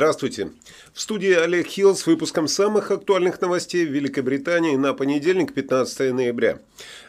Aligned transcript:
Здравствуйте. 0.00 0.50
В 0.94 1.00
студии 1.02 1.30
Олег 1.30 1.66
Хилл 1.66 1.94
с 1.94 2.06
выпуском 2.06 2.48
самых 2.48 2.90
актуальных 2.90 3.38
новостей 3.42 3.84
в 3.84 3.90
Великобритании 3.90 4.74
на 4.74 4.94
понедельник, 4.94 5.52
15 5.52 6.14
ноября. 6.14 6.58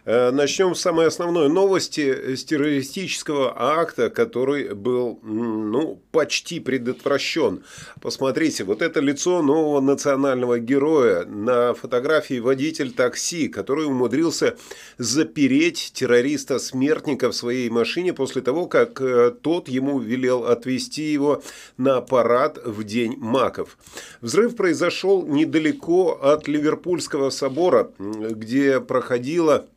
Э, 0.03 0.31
начнем 0.31 0.73
с 0.73 0.81
самой 0.81 1.07
основной 1.07 1.47
новости 1.47 2.35
с 2.35 2.43
террористического 2.43 3.53
акта, 3.55 4.09
который 4.09 4.73
был 4.73 5.19
ну, 5.23 6.01
почти 6.11 6.59
предотвращен. 6.59 7.63
Посмотрите, 8.01 8.63
вот 8.63 8.81
это 8.81 8.99
лицо 8.99 9.41
нового 9.41 9.79
национального 9.79 10.59
героя. 10.59 11.25
На 11.25 11.73
фотографии 11.73 12.39
водитель 12.39 12.91
такси, 12.91 13.47
который 13.47 13.85
умудрился 13.85 14.57
запереть 14.97 15.91
террориста-смертника 15.93 17.29
в 17.29 17.35
своей 17.35 17.69
машине 17.69 18.13
после 18.13 18.41
того, 18.41 18.65
как 18.65 18.99
э, 19.01 19.31
тот 19.41 19.69
ему 19.69 19.99
велел 19.99 20.45
отвезти 20.45 21.13
его 21.13 21.43
на 21.77 22.01
парад 22.01 22.59
в 22.65 22.80
День 22.83 23.17
маков. 23.17 23.77
Взрыв 24.21 24.55
произошел 24.55 25.25
недалеко 25.25 26.19
от 26.21 26.47
Ливерпульского 26.47 27.29
собора, 27.29 27.91
где 27.97 28.79
проходила 28.79 29.67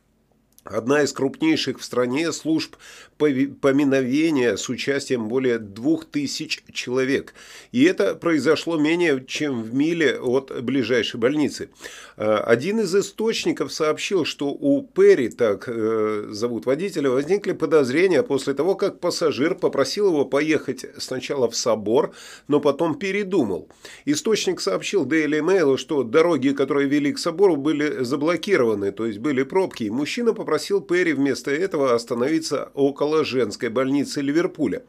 одна 0.63 1.03
из 1.03 1.13
крупнейших 1.13 1.79
в 1.79 1.83
стране 1.83 2.31
служб 2.31 2.75
поминовения 3.17 4.57
с 4.57 4.67
участием 4.69 5.27
более 5.27 5.57
двух 5.57 6.05
тысяч 6.05 6.63
человек. 6.71 7.33
И 7.71 7.83
это 7.83 8.15
произошло 8.15 8.77
менее 8.77 9.23
чем 9.25 9.63
в 9.63 9.73
миле 9.73 10.19
от 10.19 10.63
ближайшей 10.63 11.19
больницы. 11.19 11.69
Э, 12.17 12.37
один 12.37 12.81
из 12.81 12.93
источников 12.93 13.71
сообщил, 13.71 14.25
что 14.25 14.47
у 14.49 14.83
Перри, 14.83 15.29
так 15.29 15.65
э, 15.67 16.27
зовут 16.29 16.65
водителя, 16.65 17.09
возникли 17.09 17.53
подозрения 17.53 18.21
после 18.21 18.53
того, 18.53 18.75
как 18.75 18.99
пассажир 18.99 19.55
попросил 19.55 20.07
его 20.07 20.25
поехать 20.25 20.85
сначала 20.97 21.49
в 21.49 21.55
собор, 21.55 22.13
но 22.47 22.59
потом 22.59 22.95
передумал. 22.95 23.69
Источник 24.03 24.59
сообщил 24.59 25.05
Daily 25.05 25.39
Mail, 25.39 25.77
что 25.77 26.03
дороги, 26.03 26.49
которые 26.49 26.89
вели 26.89 27.13
к 27.13 27.19
собору, 27.19 27.55
были 27.55 28.03
заблокированы, 28.03 28.91
то 28.91 29.05
есть 29.05 29.19
были 29.19 29.43
пробки, 29.43 29.83
и 29.83 29.89
мужчина 29.89 30.33
попросил 30.33 30.81
Перри 30.81 31.13
вместо 31.13 31.51
этого 31.51 31.93
остановиться 31.93 32.71
около 32.73 33.04
около 33.05 33.23
женской 33.23 33.69
больницы 33.69 34.21
Ливерпуля. 34.21 34.81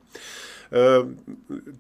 Э, 0.71 1.05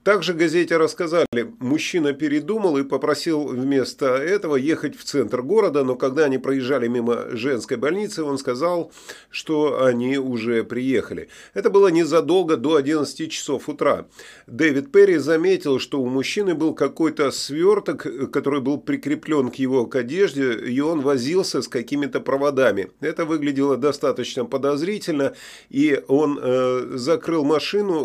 также 0.05 0.35
газете 0.35 0.77
рассказали, 0.77 1.53
мужчина 1.59 2.13
передумал 2.13 2.79
и 2.79 2.85
попросил 2.85 3.47
вместо 3.47 4.17
этого 4.17 4.57
ехать 4.57 4.97
в 4.97 5.05
центр 5.05 5.43
города, 5.43 5.85
но 5.85 5.97
когда 5.97 6.25
они 6.25 6.39
проезжали 6.39 6.89
мимо 6.89 7.27
женской 7.31 7.77
больницы, 7.77 8.23
он 8.23 8.39
сказал, 8.39 8.93
что 9.31 9.83
они 9.85 10.19
уже 10.19 10.65
приехали. 10.65 11.29
Это 11.55 11.71
было 11.71 11.89
незадолго 11.89 12.57
до 12.57 12.77
11 12.77 13.31
часов 13.31 13.69
утра. 13.69 14.07
Дэвид 14.47 14.93
Перри 14.93 15.17
заметил, 15.17 15.79
что 15.79 16.01
у 16.01 16.07
мужчины 16.07 16.55
был 16.55 16.75
какой-то 16.75 17.31
сверток, 17.31 18.07
который 18.31 18.61
был 18.61 18.79
прикреплен 18.79 19.51
к 19.51 19.57
его 19.57 19.87
к 19.87 19.97
одежде, 19.97 20.53
и 20.53 20.81
он 20.81 21.01
возился 21.01 21.63
с 21.63 21.69
какими-то 21.69 22.21
проводами. 22.21 22.91
Это 23.01 23.25
выглядело 23.25 23.77
достаточно 23.77 24.45
подозрительно, 24.45 25.35
и 25.71 26.01
он 26.09 26.39
э, 26.41 26.93
закрыл 26.95 27.45
машину, 27.45 28.05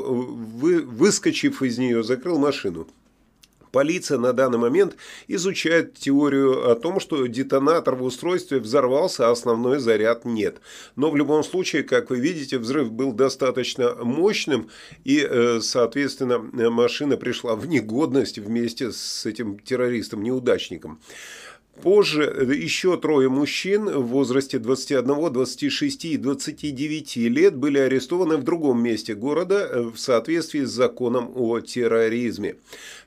вы 0.61 0.70
вы, 0.71 0.81
выскочив 0.81 1.61
из 1.61 1.77
нее, 1.77 2.03
закрыл 2.03 2.37
машину. 2.37 2.87
Полиция 3.71 4.17
на 4.17 4.33
данный 4.33 4.57
момент 4.57 4.97
изучает 5.29 5.93
теорию 5.93 6.69
о 6.69 6.75
том, 6.75 6.99
что 6.99 7.25
детонатор 7.25 7.95
в 7.95 8.03
устройстве 8.03 8.59
взорвался, 8.59 9.29
а 9.29 9.31
основной 9.31 9.79
заряд 9.79 10.25
нет. 10.25 10.59
Но 10.97 11.09
в 11.09 11.15
любом 11.15 11.41
случае, 11.43 11.83
как 11.83 12.09
вы 12.09 12.19
видите, 12.19 12.57
взрыв 12.57 12.91
был 12.91 13.13
достаточно 13.13 13.95
мощным, 13.95 14.69
и, 15.05 15.19
э, 15.19 15.61
соответственно, 15.61 16.39
машина 16.69 17.15
пришла 17.15 17.55
в 17.55 17.65
негодность 17.65 18.39
вместе 18.39 18.91
с 18.91 19.25
этим 19.25 19.57
террористом-неудачником. 19.57 20.99
Позже 21.79 22.23
еще 22.53 22.97
трое 22.97 23.27
мужчин 23.27 23.85
в 23.85 24.07
возрасте 24.07 24.59
21, 24.59 25.33
26 25.33 26.05
и 26.05 26.17
29 26.17 27.15
лет 27.15 27.55
были 27.55 27.79
арестованы 27.79 28.37
в 28.37 28.43
другом 28.43 28.83
месте 28.83 29.15
города 29.15 29.55
э, 29.55 29.81
в 29.81 29.97
соответствии 29.97 30.63
с 30.63 30.69
законом 30.69 31.31
о 31.33 31.59
терроризме. 31.61 32.57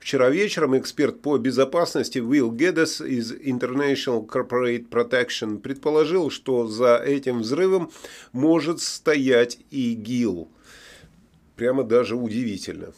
Вчера 0.01 0.29
вечером 0.31 0.77
эксперт 0.77 1.21
по 1.21 1.37
безопасности 1.37 2.19
Уилл 2.19 2.51
Гедес 2.51 3.01
из 3.01 3.33
International 3.33 4.27
Corporate 4.27 4.89
Protection 4.89 5.59
предположил, 5.59 6.31
что 6.31 6.67
за 6.67 6.97
этим 6.97 7.43
взрывом 7.43 7.93
может 8.33 8.81
стоять 8.81 9.59
ИГИЛ. 9.71 10.49
Прямо 11.55 11.85
даже 11.85 12.17
удивительно. 12.17 12.93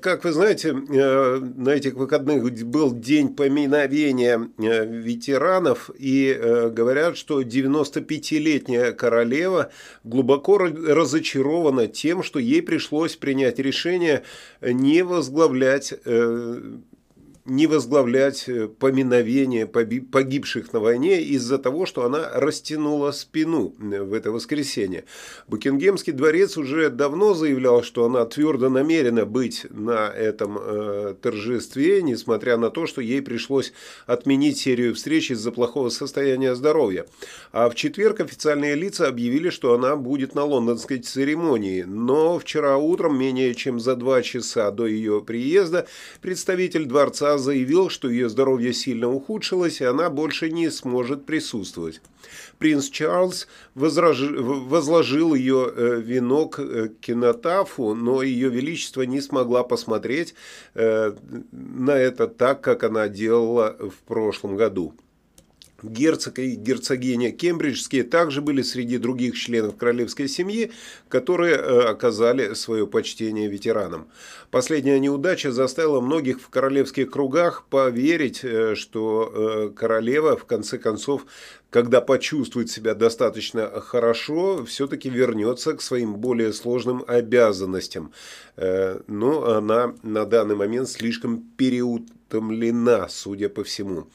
Как 0.00 0.24
вы 0.24 0.32
знаете, 0.32 0.70
э, 0.70 1.38
на 1.38 1.70
этих 1.70 1.94
выходных 1.94 2.42
был 2.64 2.92
день 2.92 3.34
поминовения 3.34 4.50
э, 4.58 4.86
ветеранов, 4.86 5.90
и 5.98 6.38
говорят, 6.72 7.16
что 7.16 7.42
95-летняя 7.42 8.92
королева 8.92 9.70
глубоко 10.04 10.58
разочарована 10.58 11.86
тем, 11.86 12.22
что 12.22 12.38
ей 12.38 12.62
пришлось 12.62 13.16
принять 13.16 13.58
решение 13.58 14.22
не 14.60 15.02
возглавлять 15.02 15.94
не 17.44 17.66
возглавлять 17.66 18.48
э, 18.48 18.68
поминовение 18.68 19.66
погибших 19.66 20.72
на 20.72 20.80
войне 20.80 21.22
из-за 21.22 21.58
того, 21.58 21.86
что 21.86 22.04
она 22.04 22.30
растянула 22.34 23.12
спину 23.12 23.74
э, 23.80 24.02
в 24.02 24.12
это 24.12 24.30
воскресенье. 24.30 25.04
Букингемский 25.48 26.12
дворец 26.12 26.58
уже 26.58 26.90
давно 26.90 27.34
заявлял, 27.34 27.82
что 27.82 28.04
она 28.04 28.24
твердо 28.26 28.68
намерена 28.68 29.24
быть 29.24 29.66
на 29.70 30.08
этом 30.08 30.58
э, 30.60 31.14
торжестве, 31.20 32.02
несмотря 32.02 32.56
на 32.58 32.70
то, 32.70 32.86
что 32.86 33.00
ей 33.00 33.22
пришлось 33.22 33.72
отменить 34.06 34.58
серию 34.58 34.94
встреч 34.94 35.30
из-за 35.30 35.50
плохого 35.50 35.88
состояния 35.88 36.54
здоровья. 36.54 37.06
А 37.52 37.70
в 37.70 37.74
четверг 37.74 38.20
официальные 38.20 38.74
лица 38.74 39.08
объявили, 39.08 39.50
что 39.50 39.74
она 39.74 39.96
будет 39.96 40.34
на 40.34 40.44
лондонской 40.44 40.98
церемонии. 40.98 41.82
Но 41.82 42.38
вчера 42.38 42.76
утром, 42.76 43.18
менее 43.18 43.54
чем 43.54 43.80
за 43.80 43.96
два 43.96 44.22
часа 44.22 44.70
до 44.70 44.86
ее 44.86 45.22
приезда, 45.22 45.86
представитель 46.20 46.84
дворца 46.84 47.39
заявил, 47.40 47.88
что 47.88 48.08
ее 48.08 48.28
здоровье 48.28 48.72
сильно 48.72 49.10
ухудшилось, 49.10 49.80
и 49.80 49.84
она 49.84 50.10
больше 50.10 50.50
не 50.50 50.70
сможет 50.70 51.26
присутствовать. 51.26 52.00
Принц 52.58 52.88
Чарльз 52.88 53.48
возраж... 53.74 54.20
возложил 54.20 55.34
ее 55.34 55.72
э, 55.74 56.00
венок 56.00 56.58
э, 56.58 56.88
к 56.88 57.00
кинотафу, 57.00 57.94
но 57.94 58.22
ее 58.22 58.48
величество 58.50 59.02
не 59.02 59.20
смогла 59.20 59.64
посмотреть 59.64 60.34
э, 60.74 61.12
на 61.50 61.96
это 61.96 62.28
так, 62.28 62.60
как 62.60 62.84
она 62.84 63.08
делала 63.08 63.76
в 63.80 64.06
прошлом 64.06 64.56
году. 64.56 64.94
Герцог 65.82 66.38
и 66.38 66.54
герцогиня 66.54 67.32
Кембриджские 67.32 68.04
также 68.04 68.40
были 68.40 68.62
среди 68.62 68.98
других 68.98 69.36
членов 69.36 69.76
королевской 69.76 70.28
семьи, 70.28 70.72
которые 71.08 71.56
э, 71.56 71.80
оказали 71.82 72.54
свое 72.54 72.86
почтение 72.86 73.48
ветеранам. 73.48 74.08
Последняя 74.50 74.98
неудача 74.98 75.52
заставила 75.52 76.00
многих 76.00 76.40
в 76.40 76.48
королевских 76.48 77.10
кругах 77.10 77.64
поверить, 77.68 78.40
э, 78.42 78.74
что 78.74 79.32
э, 79.32 79.70
королева 79.76 80.36
в 80.36 80.44
конце 80.44 80.78
концов, 80.78 81.26
когда 81.70 82.00
почувствует 82.00 82.70
себя 82.70 82.94
достаточно 82.94 83.68
хорошо, 83.80 84.64
все-таки 84.64 85.08
вернется 85.08 85.74
к 85.74 85.82
своим 85.82 86.16
более 86.16 86.52
сложным 86.52 87.04
обязанностям. 87.06 88.12
Но 88.56 89.44
она 89.44 89.94
на 90.02 90.24
данный 90.26 90.56
момент 90.56 90.88
слишком 90.88 91.44
переутомлена, 91.56 93.08
судя 93.08 93.48
по 93.48 93.62
всему. 93.62 94.08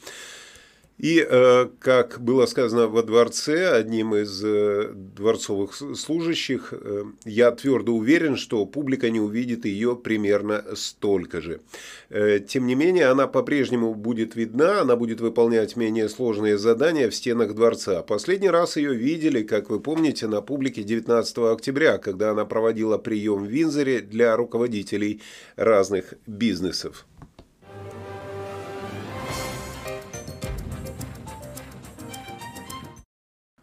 И, 0.98 1.20
э, 1.20 1.68
как 1.80 2.22
было 2.22 2.46
сказано 2.46 2.88
во 2.88 3.04
дворце, 3.04 3.70
одним 3.70 4.16
из 4.16 4.42
э, 4.46 4.94
дворцовых 4.94 5.74
служащих, 5.74 6.74
э, 6.74 7.04
я 7.26 7.52
твердо 7.52 7.94
уверен, 7.94 8.38
что 8.38 8.66
публика 8.66 9.10
не 9.10 9.20
увидит 9.20 9.66
ее 9.66 9.98
примерно 9.98 10.64
столько 10.76 11.42
же. 11.42 11.60
Тем 12.48 12.66
не 12.66 12.76
менее, 12.76 13.08
она 13.08 13.28
по-прежнему 13.28 13.94
будет 13.94 14.36
видна, 14.36 14.82
она 14.82 14.96
будет 14.96 15.20
выполнять 15.20 15.76
менее 15.76 16.08
сложные 16.08 16.58
задания 16.58 17.10
в 17.10 17.16
стенах 17.16 17.56
дворца. 17.56 18.02
Последний 18.02 18.50
раз 18.50 18.78
ее 18.78 18.96
видели, 18.96 19.44
как 19.44 19.70
вы 19.70 19.82
помните, 19.82 20.28
на 20.28 20.42
публике 20.42 20.84
19 20.84 21.38
октября, 21.40 21.98
когда 21.98 22.32
она 22.32 22.46
проводила 22.46 22.98
прием 22.98 23.44
в 23.44 23.48
Винзоре 23.48 24.00
для 24.00 24.36
руководителей 24.38 25.22
разных 25.58 26.14
бизнесов. 26.26 27.06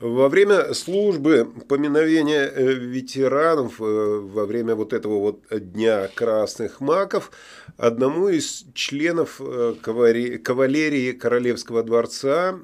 Во 0.03 0.29
время 0.29 0.75
службы 0.75 1.49
поминовения 1.69 2.51
э, 2.53 2.73
ветеранов, 2.73 3.81
э, 3.81 3.85
во 3.85 4.47
время 4.47 4.75
вот 4.75 4.93
этого 4.93 5.21
вот 5.21 5.45
Дня 5.49 6.09
Красных 6.13 6.81
Маков, 6.81 7.31
одному 7.77 8.27
из 8.29 8.65
членов 8.75 9.41
э, 9.41 9.77
кавалерии 9.81 11.13
Королевского 11.13 11.85
дворца 11.85 12.59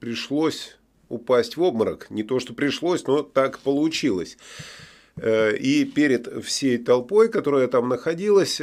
пришлось 0.00 0.76
упасть 1.08 1.56
в 1.56 1.62
обморок. 1.62 2.10
Не 2.10 2.24
то, 2.24 2.38
что 2.40 2.52
пришлось, 2.52 3.06
но 3.06 3.22
так 3.22 3.58
получилось. 3.60 4.36
Э, 5.16 5.56
и 5.56 5.84
перед 5.84 6.44
всей 6.44 6.76
толпой, 6.76 7.28
которая 7.28 7.68
там 7.68 7.88
находилась, 7.88 8.60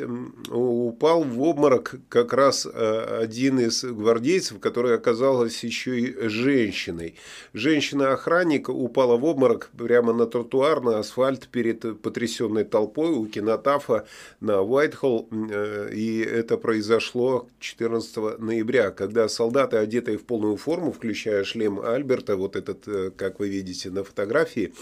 упал 0.50 1.24
в 1.24 1.42
обморок 1.42 1.96
как 2.10 2.34
раз 2.34 2.68
э, 2.72 3.20
один 3.22 3.60
из 3.60 3.84
гвардейцев, 3.86 4.60
который 4.60 4.96
оказалась 4.96 5.64
еще 5.64 5.98
и 5.98 6.28
женщиной. 6.28 7.16
Женщина-охранник 7.54 8.68
упала 8.68 9.16
в 9.16 9.24
обморок 9.24 9.70
прямо 9.78 10.12
на 10.12 10.26
тротуар, 10.26 10.82
на 10.82 11.00
асфальт 11.00 11.48
перед 11.48 12.02
потрясенной 12.02 12.66
толпой 12.66 13.12
у 13.12 13.26
кинотафа 13.28 14.06
на 14.42 14.62
Уайтхолл. 14.62 15.30
Э, 15.32 15.90
и 15.94 16.20
это 16.20 16.58
произошло 16.58 17.48
14 17.60 18.40
ноября, 18.40 18.92
когда 18.92 19.30
солдаты, 19.30 19.78
одетые 19.78 20.18
в 20.18 20.26
полную 20.26 20.58
форму, 20.58 20.92
включая 20.92 21.46
шлем 21.46 21.80
Альберта, 21.80 22.36
вот 22.36 22.58
этот, 22.58 23.16
как 23.16 23.40
вы 23.40 23.48
видите 23.48 23.90
на 23.90 24.04
фотографии, 24.04 24.74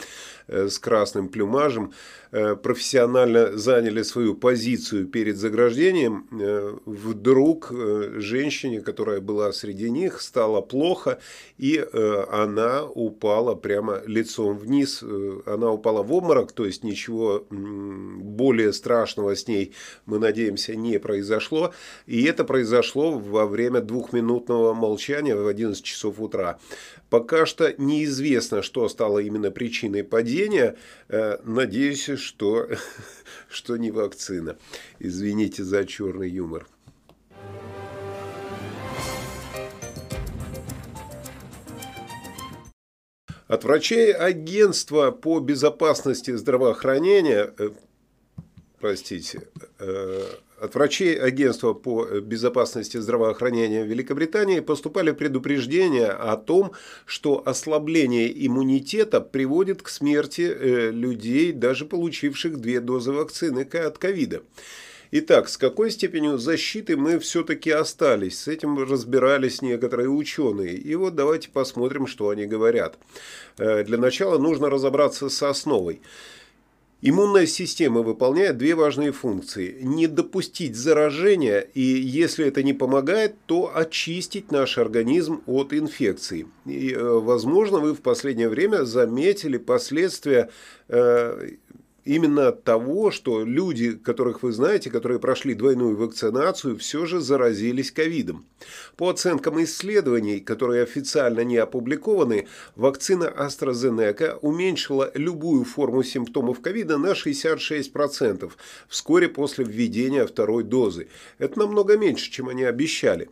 с 0.47 0.79
красным 0.79 1.29
плюмажем, 1.29 1.58
э, 2.28 2.28
профессионально 2.31 3.57
заняли 3.57 4.03
свою 4.03 4.35
позицию 4.35 5.07
перед 5.07 5.37
заграждением, 5.37 6.27
э, 6.31 6.77
вдруг 6.85 7.71
э, 7.71 8.15
женщине, 8.17 8.81
которая 8.81 9.19
была 9.19 9.51
среди 9.51 9.89
них, 9.89 10.21
стало 10.21 10.61
плохо, 10.61 11.19
и 11.57 11.77
она 12.31 12.83
упала 12.85 13.55
прямо 13.55 14.01
лицом 14.05 14.57
вниз. 14.57 15.03
Она 15.45 15.71
упала 15.71 16.03
в 16.03 16.13
обморок, 16.13 16.51
то 16.51 16.65
есть 16.65 16.83
ничего 16.83 17.45
более 17.49 18.73
страшного 18.73 19.35
с 19.35 19.47
ней, 19.47 19.73
мы 20.05 20.19
надеемся, 20.19 20.75
не 20.75 20.99
произошло. 20.99 21.73
И 22.05 22.23
это 22.23 22.43
произошло 22.43 23.11
во 23.11 23.45
время 23.45 23.81
двухминутного 23.81 24.73
молчания 24.73 25.35
в 25.35 25.47
11 25.47 25.83
часов 25.83 26.19
утра. 26.19 26.59
Пока 27.09 27.45
что 27.45 27.73
неизвестно, 27.77 28.61
что 28.61 28.87
стало 28.87 29.19
именно 29.19 29.51
причиной 29.51 30.03
падения. 30.03 30.75
Э, 31.07 31.37
надеюсь, 31.43 32.09
что, 32.19 32.69
что 33.49 33.77
не 33.77 33.91
вакцина. 33.91 34.57
Извините 34.99 35.63
за 35.63 35.85
черный 35.85 36.29
юмор. 36.29 36.67
От 43.47 43.63
врачей 43.63 44.13
агентства 44.13 45.09
по 45.09 45.39
безопасности 45.39 46.35
здравоохранения, 46.35 47.51
э, 47.57 47.71
простите, 48.79 49.47
э, 49.79 50.23
от 50.59 50.75
врачей 50.75 51.15
Агентства 51.15 51.73
по 51.73 52.05
безопасности 52.05 52.97
здравоохранения 52.97 53.85
Великобритании 53.85 54.59
поступали 54.59 55.11
предупреждения 55.11 56.07
о 56.07 56.35
том, 56.37 56.71
что 57.05 57.41
ослабление 57.45 58.31
иммунитета 58.45 59.21
приводит 59.21 59.81
к 59.81 59.89
смерти 59.89 60.41
э, 60.41 60.91
людей, 60.91 61.51
даже 61.51 61.85
получивших 61.85 62.59
две 62.59 62.79
дозы 62.79 63.11
вакцины 63.11 63.61
от 63.61 63.97
ковида. 63.97 64.41
Итак, 65.11 65.49
с 65.49 65.57
какой 65.57 65.89
степенью 65.89 66.37
защиты 66.37 66.95
мы 66.95 67.17
все-таки 67.17 67.71
остались? 67.71 68.41
С 68.41 68.47
этим 68.47 68.77
разбирались 68.77 69.63
некоторые 69.63 70.07
ученые. 70.07 70.75
И 70.75 70.93
вот 70.93 71.15
давайте 71.15 71.49
посмотрим, 71.49 72.05
что 72.05 72.29
они 72.29 72.45
говорят. 72.45 72.99
Э, 73.57 73.83
для 73.83 73.97
начала 73.97 74.37
нужно 74.37 74.69
разобраться 74.69 75.29
с 75.29 75.41
основой. 75.41 76.01
Иммунная 77.01 77.45
система 77.45 78.01
выполняет 78.01 78.57
две 78.57 78.75
важные 78.75 79.13
функции. 79.13 79.77
Не 79.81 80.07
допустить 80.07 80.75
заражения 80.75 81.59
и, 81.59 81.81
если 81.81 82.45
это 82.45 82.61
не 82.61 82.73
помогает, 82.73 83.35
то 83.45 83.71
очистить 83.73 84.51
наш 84.51 84.77
организм 84.77 85.41
от 85.45 85.73
инфекции. 85.73 86.47
И, 86.65 86.91
э, 86.91 87.01
возможно, 87.01 87.79
вы 87.79 87.93
в 87.93 88.01
последнее 88.01 88.49
время 88.49 88.83
заметили 88.83 89.57
последствия 89.57 90.49
э, 90.89 91.51
именно 92.09 92.47
от 92.47 92.63
того, 92.63 93.11
что 93.11 93.45
люди, 93.45 93.91
которых 93.91 94.41
вы 94.41 94.51
знаете, 94.51 94.89
которые 94.89 95.19
прошли 95.19 95.53
двойную 95.53 95.95
вакцинацию, 95.95 96.75
все 96.79 97.05
же 97.05 97.19
заразились 97.19 97.91
ковидом. 97.91 98.47
По 98.97 99.09
оценкам 99.09 99.61
исследований, 99.63 100.39
которые 100.39 100.81
официально 100.81 101.41
не 101.41 101.57
опубликованы, 101.57 102.47
вакцина 102.75 103.31
AstraZeneca 103.37 104.39
уменьшила 104.41 105.11
любую 105.13 105.65
форму 105.65 106.01
симптомов 106.01 106.61
ковида 106.61 106.97
на 106.97 107.11
66% 107.11 108.51
вскоре 108.87 109.29
после 109.29 109.63
введения 109.65 110.25
второй 110.25 110.63
дозы. 110.63 111.09
Это 111.37 111.59
намного 111.59 111.95
меньше, 111.95 112.31
чем 112.31 112.49
они 112.49 112.63
обещали. 112.63 113.29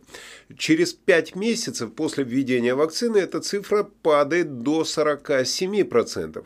Через 0.56 0.92
5 0.92 1.34
месяцев 1.34 1.92
после 1.94 2.22
введения 2.22 2.76
вакцины 2.76 3.16
эта 3.16 3.40
цифра 3.40 3.82
падает 3.82 4.62
до 4.62 4.82
47%. 4.82 6.44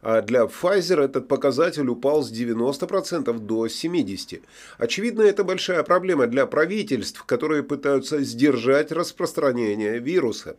А 0.00 0.22
для 0.22 0.42
Pfizer 0.42 1.02
этот 1.02 1.28
показатель 1.28 1.88
упал 1.88 2.22
с 2.22 2.32
90% 2.32 3.38
до 3.38 3.66
70%. 3.66 4.42
Очевидно, 4.78 5.22
это 5.22 5.44
большая 5.44 5.82
проблема 5.82 6.26
для 6.26 6.46
правительств, 6.46 7.24
которые 7.24 7.62
пытаются 7.62 8.22
сдержать 8.22 8.92
распространение 8.92 9.98
вируса. 9.98 10.56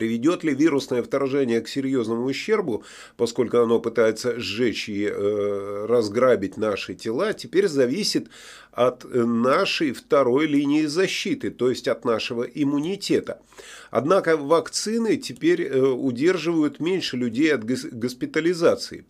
Приведет 0.00 0.44
ли 0.44 0.54
вирусное 0.54 1.02
вторжение 1.02 1.60
к 1.60 1.68
серьезному 1.68 2.24
ущербу, 2.24 2.84
поскольку 3.18 3.58
оно 3.58 3.80
пытается 3.80 4.40
сжечь 4.40 4.88
и 4.88 5.04
э, 5.04 5.84
разграбить 5.86 6.56
наши 6.56 6.94
тела, 6.94 7.34
теперь 7.34 7.68
зависит 7.68 8.28
от 8.72 9.04
нашей 9.12 9.92
второй 9.92 10.46
линии 10.46 10.86
защиты, 10.86 11.50
то 11.50 11.68
есть 11.68 11.86
от 11.86 12.06
нашего 12.06 12.44
иммунитета. 12.44 13.42
Однако 13.90 14.36
вакцины 14.36 15.16
теперь 15.16 15.62
э, 15.62 15.80
удерживают 15.80 16.80
меньше 16.80 17.16
людей 17.16 17.52
от 17.52 17.64
госпитализации. 17.64 19.04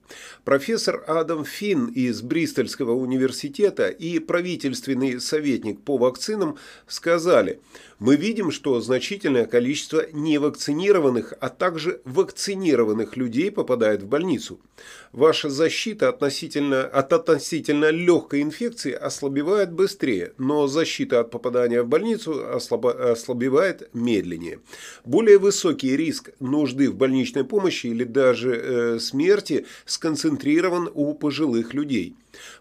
Профессор 0.44 1.04
Адам 1.06 1.44
Финн 1.44 1.86
из 1.86 2.22
Бристольского 2.22 2.92
университета 2.92 3.88
и 3.88 4.18
правительственный 4.18 5.20
советник 5.20 5.82
по 5.82 5.98
вакцинам 5.98 6.56
сказали, 6.88 7.60
мы 7.98 8.16
видим, 8.16 8.50
что 8.50 8.80
значительное 8.80 9.44
количество 9.44 10.06
невакцинированных, 10.12 10.79
а 11.40 11.48
также 11.48 12.00
вакцинированных 12.04 13.16
людей 13.16 13.50
попадает 13.50 14.02
в 14.02 14.06
больницу. 14.06 14.60
Ваша 15.12 15.50
защита 15.50 16.08
относительно, 16.08 16.84
от 16.84 17.12
относительно 17.12 17.90
легкой 17.90 18.42
инфекции 18.42 18.92
ослабевает 18.92 19.72
быстрее, 19.72 20.32
но 20.38 20.66
защита 20.66 21.20
от 21.20 21.30
попадания 21.30 21.82
в 21.82 21.88
больницу 21.88 22.44
ослабевает 22.52 23.90
медленнее. 23.92 24.60
Более 25.04 25.38
высокий 25.38 25.96
риск 25.96 26.30
нужды 26.40 26.90
в 26.90 26.94
больничной 26.94 27.44
помощи 27.44 27.88
или 27.88 28.04
даже 28.04 28.54
э, 28.54 28.98
смерти 29.00 29.66
сконцентрирован 29.84 30.90
у 30.94 31.14
пожилых 31.14 31.74
людей. 31.74 32.14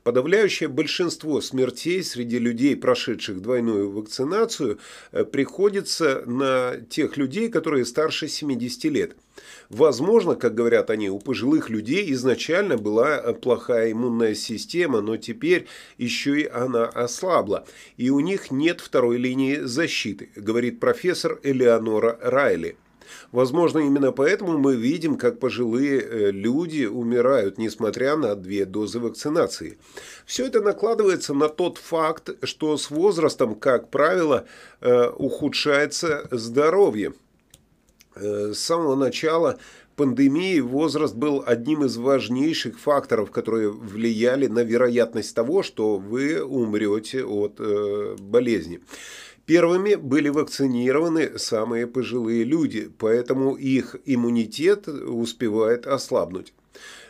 Подавляющее 0.03 0.69
большинство 0.69 1.41
смертей 1.41 2.03
среди 2.03 2.39
людей, 2.39 2.75
прошедших 2.75 3.41
двойную 3.41 3.91
вакцинацию, 3.91 4.79
э, 5.11 5.25
приходится 5.25 6.23
на 6.25 6.77
тех 6.89 7.17
людей, 7.17 7.49
которые 7.49 7.85
старше 7.85 8.27
70 8.27 8.85
лет. 8.85 9.15
Возможно, 9.69 10.35
как 10.35 10.55
говорят 10.55 10.89
они, 10.89 11.09
у 11.09 11.19
пожилых 11.19 11.69
людей 11.69 12.11
изначально 12.13 12.77
была 12.77 13.17
э, 13.17 13.33
плохая 13.33 13.91
иммунная 13.91 14.35
система, 14.35 15.01
но 15.01 15.17
теперь 15.17 15.67
еще 15.97 16.41
и 16.41 16.47
она 16.47 16.85
ослабла, 16.85 17.65
и 17.97 18.09
у 18.09 18.19
них 18.19 18.51
нет 18.51 18.81
второй 18.81 19.17
линии 19.17 19.57
защиты, 19.57 20.29
говорит 20.35 20.79
профессор 20.79 21.39
Элеонора 21.43 22.17
Райли. 22.21 22.77
Возможно, 23.31 23.79
именно 23.79 24.11
поэтому 24.11 24.57
мы 24.57 24.75
видим, 24.75 25.17
как 25.17 25.39
пожилые 25.39 26.01
э, 26.01 26.31
люди 26.31 26.85
умирают, 26.85 27.57
несмотря 27.57 28.15
на 28.15 28.35
две 28.35 28.65
дозы 28.65 28.99
вакцинации. 28.99 29.77
Все 30.25 30.47
это 30.47 30.61
накладывается 30.61 31.33
на 31.33 31.49
тот 31.49 31.77
факт, 31.77 32.31
что 32.43 32.77
с 32.77 32.89
возрастом, 32.89 33.55
как 33.55 33.89
правило, 33.89 34.45
э, 34.81 35.09
ухудшается 35.09 36.27
здоровье. 36.31 37.13
Э, 38.15 38.53
с 38.53 38.59
самого 38.59 38.95
начала 38.95 39.59
пандемии 39.95 40.59
возраст 40.59 41.13
был 41.13 41.43
одним 41.45 41.83
из 41.85 41.97
важнейших 41.97 42.79
факторов, 42.79 43.31
которые 43.31 43.69
влияли 43.69 44.47
на 44.47 44.59
вероятность 44.59 45.35
того, 45.35 45.61
что 45.61 45.97
вы 45.97 46.41
умрете 46.41 47.25
от 47.25 47.59
болезни. 48.21 48.79
Первыми 49.49 49.95
были 49.95 50.29
вакцинированы 50.29 51.39
самые 51.39 51.87
пожилые 51.87 52.43
люди, 52.43 52.91
поэтому 52.99 53.55
их 53.55 53.95
иммунитет 54.05 54.87
успевает 54.87 55.87
ослабнуть. 55.87 56.53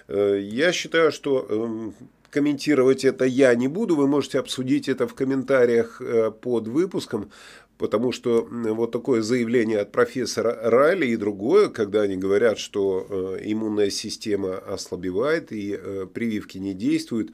Э, 0.08 0.40
я 0.42 0.72
считаю, 0.72 1.12
что 1.12 1.46
эм, 1.50 1.94
комментировать 2.30 3.04
это 3.04 3.26
я 3.26 3.54
не 3.56 3.68
буду, 3.68 3.98
вы 3.98 4.08
можете 4.08 4.40
обсудить 4.40 4.88
это 4.88 5.06
в 5.06 5.16
комментариях 5.16 6.02
э, 6.02 6.32
под 6.32 6.70
выпуском, 6.70 7.30
потому 7.78 8.14
что 8.14 8.48
вот 8.50 8.94
такое 8.94 9.22
заявление 9.22 9.80
от 9.80 9.92
профессора 9.92 10.58
Райли 10.64 11.08
и 11.08 11.18
другое, 11.18 11.68
когда 11.68 12.04
они 12.04 12.16
говорят, 12.16 12.58
что 12.58 13.06
э, 13.10 13.40
иммунная 13.52 13.90
система 13.90 14.60
ослабевает 14.60 15.52
и 15.52 15.78
прививки 16.14 16.58
не 16.58 16.74
действуют, 16.74 17.34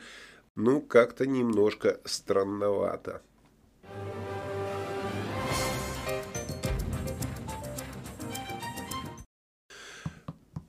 ну 0.56 0.82
как-то 0.82 1.28
немножко 1.28 2.00
странновато. 2.06 3.22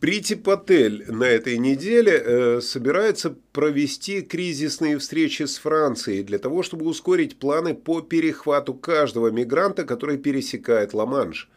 Прити 0.00 0.34
Патель 0.34 1.06
на 1.08 1.24
этой 1.24 1.56
неделе 1.56 2.12
э, 2.12 2.60
собирается 2.60 3.34
провести 3.52 4.20
кризисные 4.20 4.98
встречи 4.98 5.44
с 5.44 5.56
Францией 5.56 6.22
для 6.22 6.38
того, 6.38 6.62
чтобы 6.62 6.84
ускорить 6.84 7.38
планы 7.38 7.74
по 7.74 8.02
перехвату 8.02 8.74
каждого 8.74 9.28
мигранта, 9.28 9.84
который 9.84 10.18
пересекает 10.18 10.92
Ла-Манш 10.92 11.48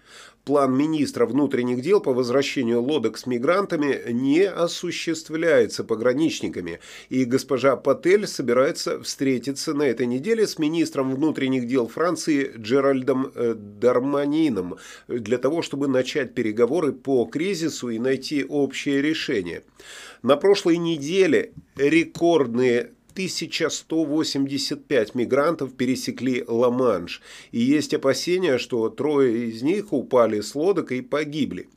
план 0.50 0.76
министра 0.76 1.28
внутренних 1.28 1.82
дел 1.82 2.02
по 2.02 2.12
возвращению 2.12 2.82
лодок 2.82 3.20
с 3.20 3.28
мигрантами 3.28 4.02
не 4.12 4.50
осуществляется 4.50 5.84
пограничниками, 5.84 6.80
и 7.10 7.24
госпожа 7.26 7.76
Патель 7.76 8.26
собирается 8.26 9.00
встретиться 9.04 9.76
на 9.76 9.84
этой 9.84 10.08
неделе 10.08 10.48
с 10.48 10.58
министром 10.58 11.14
внутренних 11.14 11.68
дел 11.68 11.88
Франции 11.88 12.52
Джеральдом 12.58 13.32
э, 13.36 13.54
Дарманином 13.54 14.78
для 15.08 15.38
того, 15.38 15.62
чтобы 15.62 15.88
начать 15.88 16.34
переговоры 16.34 16.94
по 16.94 17.26
кризису 17.26 17.90
и 17.90 18.00
найти 18.00 18.44
общее 18.44 19.04
решение. 19.04 19.62
На 20.24 20.36
прошлой 20.36 20.78
неделе 20.78 21.52
рекордные 21.76 22.90
1185 23.20 25.14
мигрантов 25.14 25.74
пересекли 25.74 26.42
Ла-Манш, 26.48 27.22
и 27.52 27.60
есть 27.60 27.94
опасения, 27.94 28.58
что 28.58 28.88
трое 28.88 29.50
из 29.50 29.62
них 29.62 29.92
упали 29.92 30.40
с 30.40 30.56
лодок 30.56 30.94
и 30.94 31.02
погибли. 31.02 31.68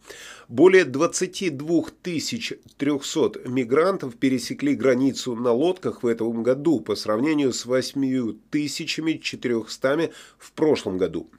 Более 0.53 0.85
22 0.85 1.85
300 2.03 3.49
мигрантов 3.49 4.17
пересекли 4.17 4.75
границу 4.75 5.35
на 5.35 5.51
лодках 5.51 6.03
в 6.03 6.07
этом 6.07 6.43
году 6.43 6.79
по 6.81 6.95
сравнению 6.95 7.55
с 7.55 7.65
8 7.65 8.37
400 9.23 10.11
в 10.37 10.53
прошлом 10.53 10.99
году. 10.99 11.31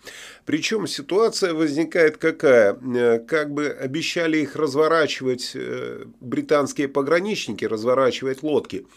Причем 0.46 0.88
ситуация 0.88 1.54
возникает 1.54 2.18
какая? 2.18 2.74
Э, 2.74 3.20
как 3.20 3.54
бы 3.54 3.68
обещали 3.68 4.40
их 4.40 4.56
разворачивать 4.56 5.52
э, 5.54 6.06
британские 6.20 6.88
пограничники, 6.88 7.66
разворачивать 7.66 8.42
лодки. 8.42 8.88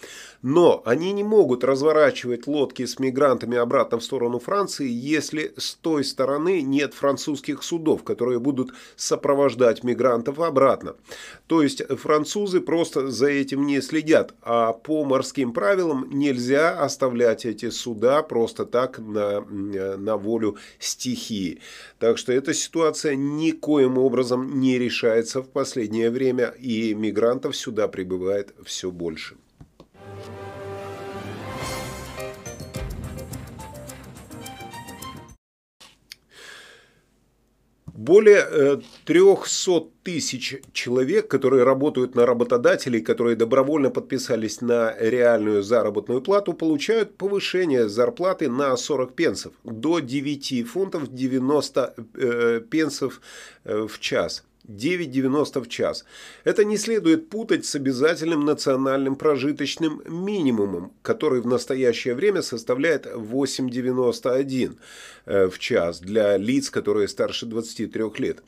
Но 0.40 0.82
они 0.86 1.12
не 1.12 1.24
могут 1.24 1.62
разворачивать 1.62 2.46
лодки 2.46 2.86
с 2.86 2.98
мигрантами 2.98 3.58
обратно 3.58 3.98
в 3.98 4.04
сторону 4.04 4.38
Франции, 4.38 4.88
если 4.88 5.52
с 5.58 5.74
той 5.74 6.04
стороны 6.04 6.62
нет 6.62 6.94
французских 6.94 7.62
судов, 7.62 8.02
которые 8.02 8.38
будут 8.38 8.72
сопровождать 8.96 9.84
мигрантов 9.84 10.05
обратно. 10.14 10.96
То 11.46 11.62
есть 11.62 11.82
французы 11.98 12.60
просто 12.60 13.10
за 13.10 13.28
этим 13.28 13.66
не 13.66 13.80
следят, 13.80 14.34
а 14.42 14.72
по 14.72 15.04
морским 15.04 15.52
правилам 15.52 16.08
нельзя 16.10 16.78
оставлять 16.78 17.46
эти 17.46 17.70
суда 17.70 18.22
просто 18.22 18.66
так 18.66 18.98
на, 18.98 19.40
на 19.40 20.16
волю 20.16 20.56
стихии. 20.78 21.60
Так 21.98 22.18
что 22.18 22.32
эта 22.32 22.54
ситуация 22.54 23.14
никоим 23.14 23.98
образом 23.98 24.60
не 24.60 24.78
решается 24.78 25.42
в 25.42 25.48
последнее 25.48 26.10
время, 26.10 26.54
и 26.58 26.94
мигрантов 26.94 27.56
сюда 27.56 27.88
прибывает 27.88 28.54
все 28.64 28.90
больше. 28.90 29.36
Более 37.96 38.82
300 39.06 39.70
э, 39.70 39.80
тысяч 40.02 40.60
человек, 40.72 41.28
которые 41.28 41.64
работают 41.64 42.14
на 42.14 42.26
работодателей, 42.26 43.00
которые 43.00 43.36
добровольно 43.36 43.90
подписались 43.90 44.60
на 44.60 44.94
реальную 44.98 45.62
заработную 45.62 46.20
плату, 46.20 46.52
получают 46.52 47.16
повышение 47.16 47.88
зарплаты 47.88 48.50
на 48.50 48.76
40 48.76 49.14
пенсов 49.14 49.54
до 49.64 50.00
9 50.00 50.68
фунтов 50.68 51.10
90 51.10 51.94
э, 52.14 52.60
пенсов 52.70 53.22
э, 53.64 53.86
в 53.88 53.98
час. 53.98 54.44
9,90 54.68 55.62
в 55.62 55.68
час. 55.68 56.04
Это 56.44 56.64
не 56.64 56.76
следует 56.76 57.28
путать 57.28 57.64
с 57.64 57.74
обязательным 57.74 58.44
национальным 58.44 59.16
прожиточным 59.16 60.02
минимумом, 60.06 60.92
который 61.02 61.40
в 61.40 61.46
настоящее 61.46 62.14
время 62.14 62.42
составляет 62.42 63.06
8,91 63.06 64.76
э, 65.26 65.48
в 65.48 65.58
час 65.58 66.00
для 66.00 66.36
лиц, 66.36 66.70
которые 66.70 67.08
старше 67.08 67.46
23 67.46 68.04
лет. 68.18 68.42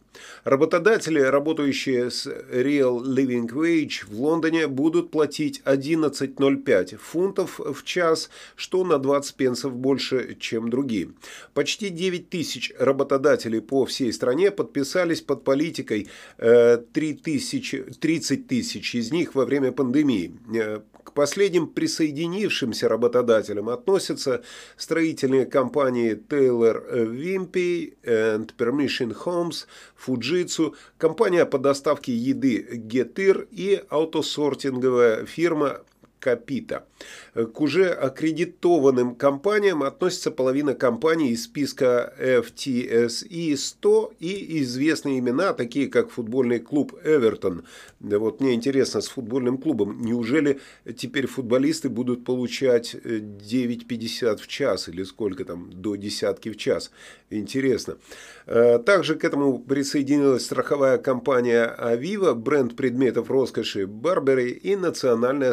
Работодатели, 0.45 1.21
работающие 1.21 2.11
с 2.11 2.27
Real 2.27 3.03
Living 3.03 3.49
Wage 3.49 4.07
в 4.07 4.21
Лондоне, 4.21 4.67
будут 4.67 5.11
платить 5.11 5.61
11,05 5.65 6.97
фунтов 6.97 7.61
в 7.61 7.85
час, 7.85 8.31
что 8.57 8.85
на 8.85 8.99
20 8.99 9.35
пенсов 9.37 9.75
больше, 9.75 10.37
чем 10.41 10.71
другие. 10.71 11.11
Почти 11.55 11.91
9 11.91 12.31
тысяч 12.31 12.73
работодателей 12.79 13.61
по 13.61 13.85
всей 13.87 14.13
стране 14.13 14.51
подписались 14.51 15.21
под 15.21 15.45
политикой 15.45 16.08
3 16.39 16.85
тысячи, 17.15 17.85
30 18.01 18.47
тысяч 18.47 18.95
из 18.95 19.13
них 19.13 19.35
во 19.35 19.45
время 19.45 19.73
пандемии. 19.73 20.33
Э, 20.55 20.81
к 21.09 21.13
последним 21.15 21.69
присоединившимся 21.69 22.87
работодателям 22.87 23.71
относятся 23.71 24.43
строительные 24.77 25.47
компании 25.47 26.13
Taylor 26.13 26.85
Wimpey 26.93 27.95
and 28.05 28.51
Permission 28.59 29.17
Homes, 29.25 29.67
Fujitsu, 29.97 30.75
компания 30.99 31.47
по 31.47 31.59
доставке 31.59 32.15
еды 32.15 32.83
Getir 32.87 33.49
и 33.51 33.83
аутосортинговая 33.89 35.25
фирма 35.25 35.81
Капита. 36.21 36.87
К 37.35 37.61
уже 37.61 37.91
аккредитованным 37.91 39.15
компаниям 39.15 39.83
относится 39.83 40.31
половина 40.31 40.75
компаний 40.75 41.31
из 41.31 41.45
списка 41.45 42.13
FTSE 42.19 43.57
100 43.57 44.13
и 44.19 44.63
известные 44.63 45.19
имена, 45.21 45.53
такие 45.53 45.89
как 45.89 46.11
футбольный 46.11 46.59
клуб 46.59 46.95
Эвертон. 47.05 47.65
Вот 48.01 48.41
мне 48.41 48.55
интересно, 48.55 49.01
с 49.01 49.09
футбольным 49.09 49.59
клубом, 49.59 50.03
неужели 50.03 50.61
теперь 50.97 51.27
футболисты 51.27 51.89
будут 51.89 52.25
получать 52.25 52.95
9,50 52.95 54.37
в 54.39 54.47
час 54.47 54.89
или 54.89 55.03
сколько 55.05 55.45
там, 55.45 55.71
до 55.73 55.97
десятки 55.97 56.51
в 56.51 56.57
час? 56.57 56.91
Интересно. 57.31 57.99
Э, 58.47 58.79
также 58.79 59.15
к 59.15 59.25
этому 59.25 59.59
присоединилась 59.59 60.47
страховая 60.47 60.97
компания 60.97 61.65
Авива, 61.65 62.33
бренд 62.33 62.75
предметов 62.77 63.31
роскоши 63.31 63.87
Барбери 63.87 64.51
и 64.51 64.77
Национальное 64.77 65.53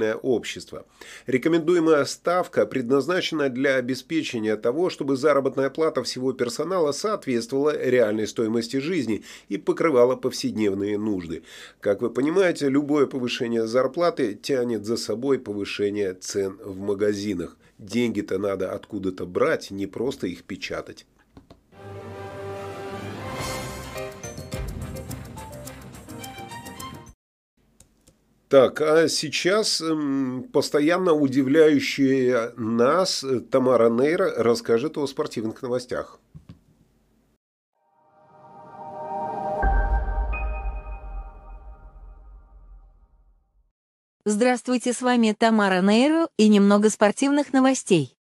строительное 0.00 0.14
общество. 0.14 0.84
Рекомендуемая 1.26 2.04
ставка 2.04 2.66
предназначена 2.66 3.48
для 3.48 3.76
обеспечения 3.76 4.56
того, 4.56 4.90
чтобы 4.90 5.16
заработная 5.16 5.70
плата 5.70 6.02
всего 6.02 6.32
персонала 6.32 6.92
соответствовала 6.92 7.76
реальной 7.76 8.26
стоимости 8.26 8.78
жизни 8.78 9.22
и 9.48 9.58
покрывала 9.58 10.16
повседневные 10.16 10.98
нужды. 10.98 11.42
Как 11.80 12.02
вы 12.02 12.10
понимаете, 12.10 12.68
любое 12.68 13.06
повышение 13.06 13.66
зарплаты 13.66 14.34
тянет 14.34 14.84
за 14.84 14.96
собой 14.96 15.38
повышение 15.38 16.14
цен 16.14 16.58
в 16.64 16.78
магазинах. 16.78 17.56
Деньги-то 17.78 18.38
надо 18.38 18.72
откуда-то 18.72 19.26
брать, 19.26 19.70
не 19.70 19.86
просто 19.86 20.26
их 20.26 20.42
печатать. 20.44 21.06
Так, 28.50 28.80
а 28.80 29.06
сейчас 29.06 29.80
постоянно 30.52 31.12
удивляющая 31.12 32.52
нас 32.56 33.24
Тамара 33.48 33.88
Нейра 33.88 34.42
расскажет 34.42 34.98
о 34.98 35.06
спортивных 35.06 35.62
новостях. 35.62 36.18
Здравствуйте, 44.24 44.94
с 44.94 45.00
вами 45.00 45.32
Тамара 45.38 45.80
Нейро 45.80 46.28
и 46.36 46.48
немного 46.48 46.90
спортивных 46.90 47.52
новостей. 47.52 48.16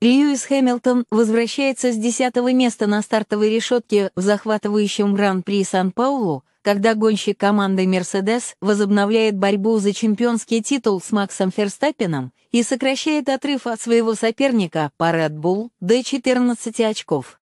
Льюис 0.00 0.44
Хэмилтон 0.44 1.04
возвращается 1.12 1.92
с 1.92 1.96
10 1.96 2.34
места 2.52 2.88
на 2.88 3.00
стартовой 3.02 3.48
решетке 3.48 4.10
в 4.16 4.22
захватывающем 4.22 5.14
Гран-при 5.14 5.62
Сан-Паулу 5.62 6.42
когда 6.62 6.94
гонщик 6.94 7.38
команды 7.38 7.84
Mercedes 7.84 8.54
возобновляет 8.60 9.36
борьбу 9.36 9.78
за 9.78 9.92
чемпионский 9.92 10.62
титул 10.62 11.00
с 11.00 11.12
Максом 11.12 11.50
Ферстаппином 11.50 12.32
и 12.50 12.62
сокращает 12.62 13.28
отрыв 13.28 13.66
от 13.66 13.80
своего 13.80 14.14
соперника 14.14 14.92
по 14.96 15.10
Red 15.12 15.36
Bull 15.36 15.70
до 15.80 16.02
14 16.02 16.80
очков. 16.80 17.38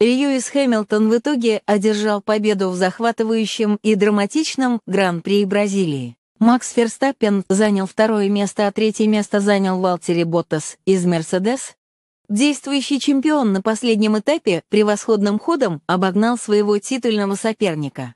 Льюис 0.00 0.48
Хэмилтон 0.48 1.08
в 1.08 1.18
итоге 1.18 1.62
одержал 1.66 2.22
победу 2.22 2.70
в 2.70 2.76
захватывающем 2.76 3.78
и 3.82 3.96
драматичном 3.96 4.80
Гран-при 4.86 5.44
Бразилии. 5.44 6.16
Макс 6.38 6.72
Ферстаппен 6.72 7.44
занял 7.48 7.86
второе 7.86 8.28
место, 8.28 8.68
а 8.68 8.72
третье 8.72 9.08
место 9.08 9.40
занял 9.40 9.80
Валтери 9.80 10.22
Боттас 10.22 10.76
из 10.84 11.04
«Мерседес». 11.04 11.74
Действующий 12.28 13.00
чемпион 13.00 13.52
на 13.52 13.60
последнем 13.60 14.16
этапе 14.18 14.62
превосходным 14.68 15.40
ходом 15.40 15.82
обогнал 15.86 16.38
своего 16.38 16.78
титульного 16.78 17.34
соперника. 17.34 18.14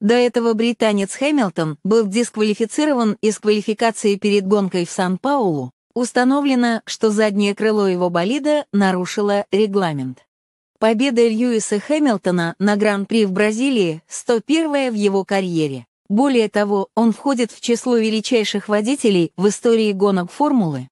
До 0.00 0.14
этого 0.14 0.54
британец 0.54 1.14
Хэмилтон 1.14 1.76
был 1.84 2.06
дисквалифицирован 2.06 3.18
из 3.20 3.38
квалификации 3.38 4.16
перед 4.16 4.46
гонкой 4.46 4.86
в 4.86 4.90
Сан-Паулу. 4.90 5.72
Установлено, 5.94 6.80
что 6.86 7.10
заднее 7.10 7.54
крыло 7.54 7.86
его 7.86 8.08
болида 8.08 8.64
нарушило 8.72 9.44
регламент. 9.50 10.26
Победа 10.78 11.28
Льюиса 11.28 11.78
Хэмилтона 11.78 12.54
на 12.58 12.76
Гран-при 12.76 13.26
в 13.26 13.32
Бразилии 13.32 14.02
101 14.08 14.92
в 14.92 14.94
его 14.94 15.24
карьере. 15.24 15.86
Более 16.08 16.48
того, 16.48 16.88
он 16.94 17.12
входит 17.12 17.52
в 17.52 17.60
число 17.60 17.98
величайших 17.98 18.68
водителей 18.68 19.32
в 19.36 19.48
истории 19.48 19.92
гонок 19.92 20.30
формулы. 20.30 20.88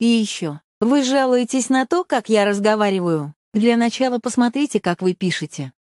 И 0.00 0.06
еще, 0.06 0.60
вы 0.80 1.04
жалуетесь 1.04 1.68
на 1.68 1.86
то, 1.86 2.02
как 2.02 2.28
я 2.28 2.44
разговариваю? 2.44 3.34
Для 3.54 3.76
начала 3.76 4.18
посмотрите, 4.18 4.80
как 4.80 5.00
вы 5.00 5.14
пишете. 5.14 5.72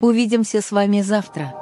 Увидимся 0.00 0.62
с 0.62 0.72
вами 0.72 1.02
завтра. 1.02 1.54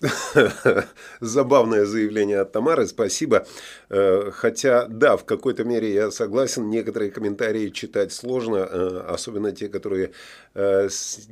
Забавное 1.20 1.84
заявление 1.84 2.40
от 2.40 2.50
Тамары, 2.50 2.86
спасибо. 2.88 3.46
Э, 3.90 4.30
хотя, 4.32 4.86
да, 4.88 5.16
в 5.16 5.24
какой-то 5.24 5.62
мере 5.62 5.92
я 5.92 6.10
согласен, 6.10 6.68
некоторые 6.68 7.12
комментарии 7.12 7.68
читать 7.70 8.12
сложно, 8.12 8.56
э, 8.56 9.04
особенно 9.08 9.52
те, 9.52 9.68
которые 9.68 10.10
э, 10.54 10.88
с 10.88 11.28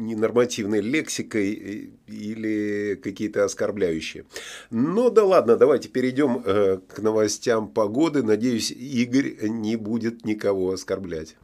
ненормативной 0.00 0.80
лексикой 0.80 1.92
или 2.06 2.94
какие-то 2.96 3.44
оскорбляющие. 3.44 4.24
Но 4.70 5.10
да 5.10 5.24
ладно, 5.24 5.56
давайте 5.56 5.88
перейдем 5.88 6.42
к 6.42 6.98
новостям 6.98 7.68
погоды. 7.68 8.22
Надеюсь, 8.22 8.70
Игорь 8.70 9.36
не 9.42 9.76
будет 9.76 10.24
никого 10.24 10.72
оскорблять. 10.72 11.36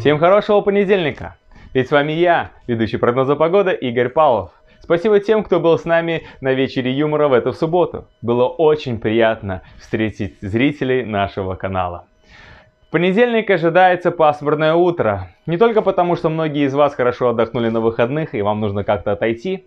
Всем 0.00 0.18
хорошего 0.18 0.60
понедельника! 0.60 1.36
Ведь 1.74 1.88
с 1.88 1.90
вами 1.90 2.12
я, 2.12 2.52
ведущий 2.66 2.96
прогноза 2.96 3.34
погоды 3.34 3.72
Игорь 3.74 4.08
Павлов. 4.08 4.52
Спасибо 4.86 5.18
тем, 5.18 5.42
кто 5.42 5.58
был 5.58 5.76
с 5.76 5.84
нами 5.84 6.22
на 6.40 6.52
вечере 6.52 6.92
юмора 6.92 7.26
в 7.26 7.32
эту 7.32 7.52
субботу. 7.52 8.06
Было 8.22 8.46
очень 8.46 9.00
приятно 9.00 9.62
встретить 9.80 10.36
зрителей 10.40 11.04
нашего 11.04 11.56
канала. 11.56 12.06
В 12.86 12.92
понедельник 12.92 13.50
ожидается 13.50 14.12
пасмурное 14.12 14.74
утро. 14.74 15.30
Не 15.44 15.58
только 15.58 15.82
потому, 15.82 16.14
что 16.14 16.28
многие 16.28 16.66
из 16.66 16.74
вас 16.74 16.94
хорошо 16.94 17.30
отдохнули 17.30 17.68
на 17.68 17.80
выходных 17.80 18.32
и 18.36 18.42
вам 18.42 18.60
нужно 18.60 18.84
как-то 18.84 19.10
отойти, 19.10 19.66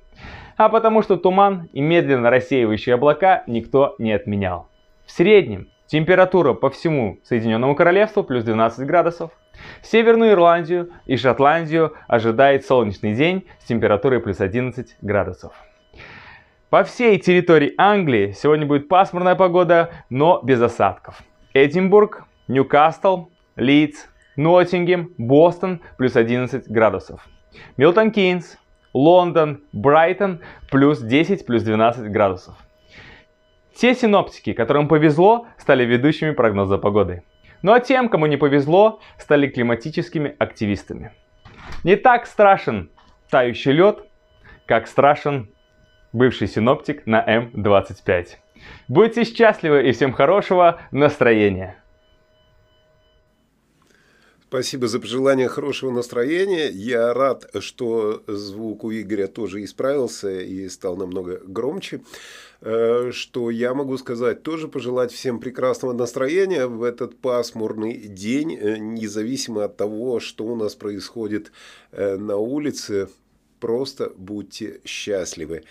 а 0.56 0.70
потому 0.70 1.02
что 1.02 1.18
туман 1.18 1.68
и 1.74 1.82
медленно 1.82 2.30
рассеивающие 2.30 2.96
облака 2.96 3.44
никто 3.46 3.96
не 4.00 4.14
отменял. 4.14 4.70
В 5.06 5.12
среднем 5.12 5.68
температура 5.90 6.54
по 6.54 6.70
всему 6.70 7.20
Соединенному 7.24 7.76
Королевству 7.76 8.24
плюс 8.24 8.44
12 8.44 8.86
градусов, 8.86 9.32
Северную 9.82 10.32
Ирландию 10.32 10.92
и 11.06 11.18
Шотландию 11.18 11.94
ожидает 12.08 12.66
солнечный 12.66 13.14
день 13.14 13.48
с 13.60 13.66
температурой 13.66 14.20
плюс 14.20 14.40
11 14.40 14.96
градусов. 15.02 15.54
По 16.70 16.84
всей 16.84 17.18
территории 17.18 17.74
Англии 17.78 18.32
сегодня 18.32 18.68
будет 18.68 18.88
пасмурная 18.88 19.36
погода, 19.36 19.90
но 20.10 20.40
без 20.44 20.62
осадков. 20.62 21.22
Эдинбург, 21.54 22.26
Ньюкасл, 22.48 23.30
Лидс, 23.56 24.06
Ноттингем, 24.36 25.14
Бостон 25.18 25.82
плюс 25.98 26.16
11 26.16 26.70
градусов. 26.70 27.28
Милтон 27.76 28.12
Кейнс, 28.12 28.58
Лондон, 28.94 29.64
Брайтон 29.74 30.42
плюс 30.70 31.00
10 31.02 31.46
плюс 31.48 31.64
12 31.64 32.12
градусов. 32.12 32.56
Те 33.80 33.96
синоптики, 33.96 34.52
которым 34.52 34.90
повезло, 34.90 35.48
стали 35.58 35.86
ведущими 35.86 36.32
прогноза 36.32 36.78
погоды. 36.78 37.24
Ну 37.62 37.72
а 37.72 37.80
тем, 37.80 38.10
кому 38.10 38.26
не 38.26 38.36
повезло, 38.36 39.00
стали 39.18 39.48
климатическими 39.48 40.36
активистами. 40.38 41.14
Не 41.86 41.96
так 41.96 42.28
страшен 42.28 42.90
тающий 43.30 43.72
лед, 43.72 44.06
как 44.66 44.86
страшен 44.86 45.50
бывший 46.12 46.50
синоптик 46.50 47.06
на 47.06 47.24
М25. 47.26 48.28
Будьте 48.90 49.24
счастливы 49.24 49.88
и 49.88 49.94
всем 49.94 50.12
хорошего 50.12 50.82
настроения! 50.92 51.79
Спасибо 54.50 54.88
за 54.88 55.00
пожелание 55.00 55.48
хорошего 55.48 55.92
настроения. 55.92 56.72
Я 56.72 57.14
рад, 57.14 57.52
что 57.60 58.24
звук 58.26 58.84
у 58.84 58.92
Игоря 58.92 59.28
тоже 59.28 59.64
исправился 59.64 60.42
и 60.42 60.68
стал 60.70 60.98
намного 60.98 61.40
громче. 61.46 62.02
Э, 62.62 63.12
что 63.12 63.52
я 63.52 63.76
могу 63.76 63.96
сказать, 64.00 64.42
тоже 64.42 64.68
пожелать 64.68 65.12
всем 65.12 65.40
прекрасного 65.40 65.94
настроения 65.94 66.66
в 66.66 66.82
этот 66.82 67.16
пасмурный 67.16 67.94
день, 68.08 68.56
э, 68.56 68.78
независимо 68.80 69.66
от 69.66 69.78
того, 69.78 70.20
что 70.20 70.46
у 70.46 70.56
нас 70.56 70.74
происходит 70.74 71.52
э, 71.92 72.18
на 72.18 72.38
улице. 72.38 73.08
Просто 73.60 74.12
будьте 74.18 74.82
счастливы. 74.84 75.64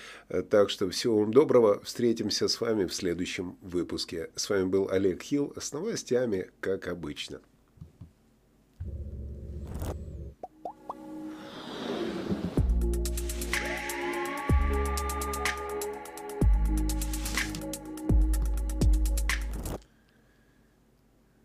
Так 0.51 0.71
что 0.71 0.89
всего 0.89 1.19
вам 1.19 1.33
доброго. 1.33 1.81
Встретимся 1.83 2.47
с 2.47 2.61
вами 2.61 2.85
в 2.85 2.95
следующем 2.95 3.57
выпуске. 3.61 4.31
С 4.37 4.49
вами 4.49 4.67
был 4.67 4.89
Олег 4.89 5.25
Хилл 5.25 5.53
с 5.59 5.73
новостями, 5.73 6.51
как 6.61 6.87
обычно. 6.87 7.41